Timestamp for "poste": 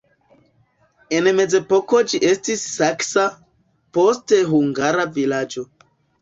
3.99-4.41